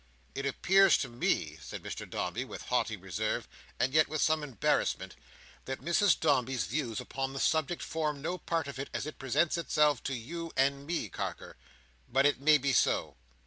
[0.33, 3.47] "It appears to me," said Mr Dombey, with haughty reserve,
[3.79, 5.15] and yet with some embarrassment,
[5.65, 9.59] "that Mrs Dombey's views upon the subject form no part of it as it presents
[9.59, 11.55] itself to you and me, Carker.
[12.11, 13.15] But it may be so."